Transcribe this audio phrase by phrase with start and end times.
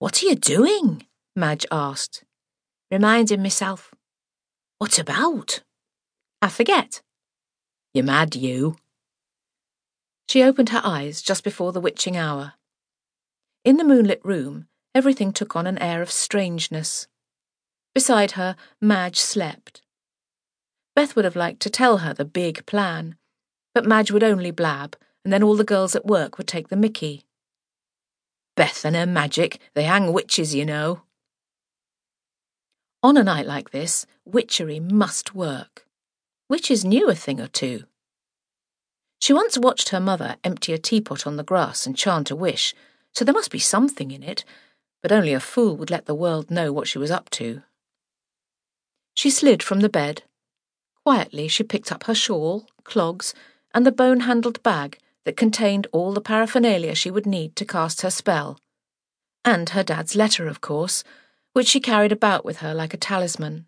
[0.00, 1.06] What are you doing?
[1.36, 2.24] Madge asked.
[2.90, 3.94] Reminding myself.
[4.78, 5.60] What about?
[6.40, 7.02] I forget.
[7.92, 8.76] You're mad, you.
[10.26, 12.54] She opened her eyes just before the witching hour.
[13.62, 17.06] In the moonlit room, everything took on an air of strangeness.
[17.94, 19.82] Beside her, Madge slept.
[20.96, 23.16] Beth would have liked to tell her the big plan,
[23.74, 24.96] but Madge would only blab,
[25.26, 27.26] and then all the girls at work would take the mickey.
[28.56, 31.02] Beth and her magic, they hang witches, you know.
[33.02, 35.86] On a night like this, witchery must work.
[36.48, 37.84] Witches knew a thing or two.
[39.20, 42.74] She once watched her mother empty a teapot on the grass and chant a wish,
[43.14, 44.44] so there must be something in it,
[45.02, 47.62] but only a fool would let the world know what she was up to.
[49.14, 50.22] She slid from the bed.
[51.04, 53.34] Quietly, she picked up her shawl, clogs,
[53.74, 58.02] and the bone handled bag that contained all the paraphernalia she would need to cast
[58.02, 58.58] her spell.
[59.44, 61.04] And her dad's letter, of course,
[61.52, 63.66] which she carried about with her like a talisman.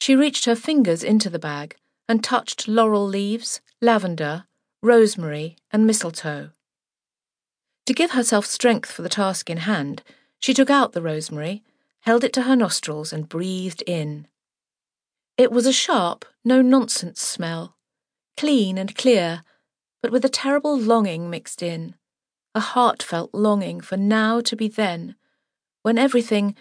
[0.00, 1.76] She reached her fingers into the bag
[2.08, 4.44] and touched laurel leaves, lavender,
[4.82, 6.50] rosemary, and mistletoe.
[7.86, 10.02] To give herself strength for the task in hand,
[10.40, 11.62] she took out the rosemary,
[12.00, 14.26] held it to her nostrils, and breathed in.
[15.38, 17.76] It was a sharp, no nonsense smell,
[18.36, 19.42] clean and clear,
[20.04, 21.94] but with a terrible longing mixed in,
[22.54, 25.14] a heartfelt longing for now to be then,
[25.80, 26.54] when everything,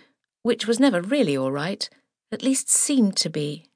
[0.43, 1.89] which was never really all right,
[2.31, 3.69] at least seemed to be.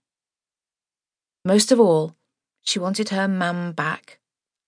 [1.44, 2.16] Most of all,
[2.62, 4.20] she wanted her mam back,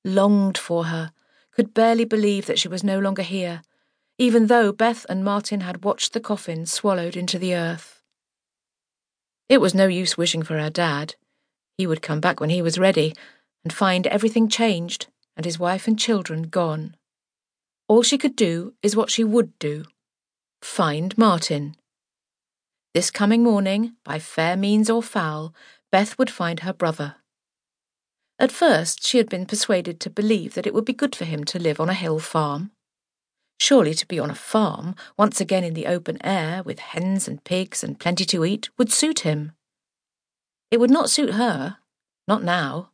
[0.03, 1.13] longed for her,
[1.51, 3.61] could barely believe that she was no longer here,
[4.17, 8.03] even though Beth and Martin had watched the coffin swallowed into the earth.
[9.47, 11.15] It was no use wishing for her dad.
[11.77, 13.13] He would come back when he was ready,
[13.63, 16.95] and find everything changed and his wife and children gone.
[17.87, 19.85] All she could do is what she would do
[20.61, 21.75] find Martin.
[22.93, 25.53] This coming morning, by fair means or foul,
[25.91, 27.15] Beth would find her brother.
[28.37, 31.43] At first, she had been persuaded to believe that it would be good for him
[31.45, 32.71] to live on a hill farm.
[33.59, 37.43] Surely to be on a farm, once again in the open air, with hens and
[37.43, 39.51] pigs and plenty to eat, would suit him.
[40.71, 41.77] It would not suit her,
[42.27, 42.91] not now.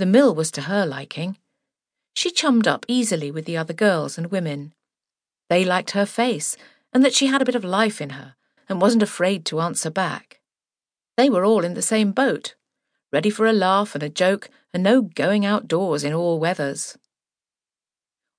[0.00, 1.36] The mill was to her liking.
[2.14, 4.72] She chummed up easily with the other girls and women.
[5.50, 6.56] They liked her face,
[6.90, 8.34] and that she had a bit of life in her,
[8.66, 10.40] and wasn't afraid to answer back.
[11.18, 12.54] They were all in the same boat,
[13.12, 16.96] ready for a laugh and a joke, and no going outdoors in all weathers.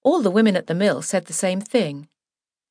[0.02, 2.08] All the women at the mill said the same thing.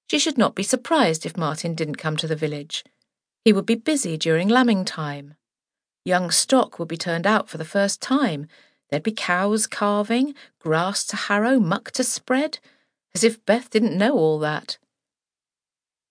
[0.09, 2.83] She should not be surprised if Martin didn't come to the village.
[3.45, 5.37] He would be busy during lambing time.
[6.05, 8.49] Young stock would be turned out for the first time,
[8.91, 12.59] There'd be cows calving, grass to harrow, muck to spread,
[13.15, 14.79] as if Beth didn't know all that.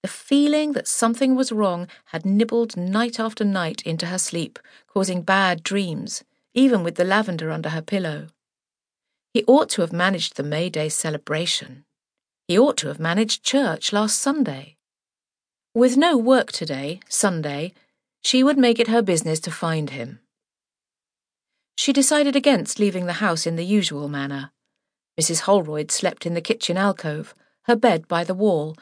[0.02, 4.58] The feeling that something was wrong had nibbled night after night into her sleep,
[4.88, 6.24] causing bad dreams,
[6.54, 8.28] even with the lavender under her pillow.
[9.34, 11.84] He ought to have managed the May Day celebration.
[12.48, 14.78] He ought to have managed church last Sunday.
[15.76, 17.74] With no work today, Sunday,
[18.24, 20.20] she would make it her business to find him.
[21.80, 24.52] She decided against leaving the house in the usual manner.
[25.18, 25.44] Mrs.
[25.44, 27.34] Holroyd slept in the kitchen alcove,
[27.68, 28.76] her bed by the wall,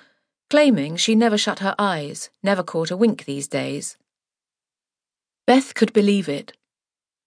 [0.49, 3.97] claiming she never shut her eyes, never caught a wink these days.
[5.45, 6.53] Beth could believe it.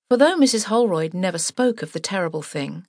[0.08, 0.64] For though Mrs.
[0.64, 2.88] Holroyd never spoke of the terrible thing,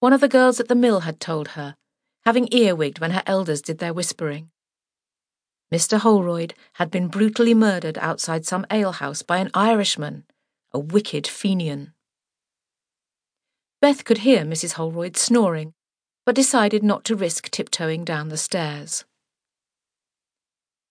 [0.00, 1.76] one of the girls at the mill had told her,
[2.24, 4.50] having earwigged when her elders did their whispering.
[5.72, 5.98] Mr.
[5.98, 10.24] Holroyd had been brutally murdered outside some alehouse by an Irishman,
[10.72, 11.92] a wicked Fenian.
[13.86, 14.72] Beth could hear Mrs.
[14.72, 15.72] Holroyd snoring,
[16.24, 19.04] but decided not to risk tiptoeing down the stairs.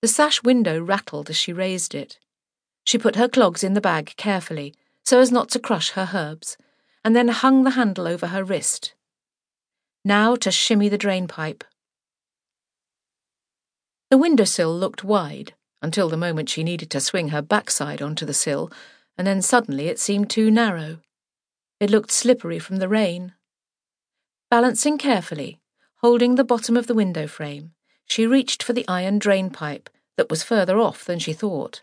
[0.02, 2.20] The sash window rattled as she raised it.
[2.86, 4.74] She put her clogs in the bag carefully,
[5.04, 6.56] so as not to crush her herbs,
[7.04, 8.94] and then hung the handle over her wrist.
[10.06, 11.66] Now to shimmy the drain pipe.
[14.10, 18.34] The windowsill looked wide until the moment she needed to swing her backside onto the
[18.34, 18.72] sill,
[19.18, 21.00] and then suddenly it seemed too narrow.
[21.80, 23.34] It looked slippery from the rain.
[24.50, 25.60] Balancing carefully,
[25.98, 27.74] holding the bottom of the window frame,
[28.06, 31.82] she reached for the iron drain pipe that was further off than she thought.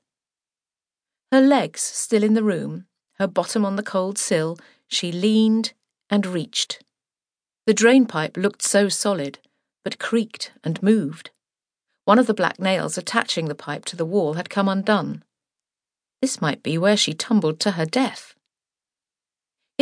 [1.31, 2.87] Her legs still in the room,
[3.19, 4.59] her bottom on the cold sill,
[4.89, 5.73] she leaned
[6.09, 6.83] and reached.
[7.67, 9.39] The drain pipe looked so solid,
[9.85, 11.31] but creaked and moved.
[12.05, 15.23] One of the black nails attaching the pipe to the wall had come undone.
[16.21, 18.35] This might be where she tumbled to her death.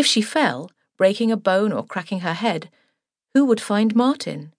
[0.01, 2.71] If she fell, breaking a bone or cracking her head,
[3.35, 4.55] who would find Martin?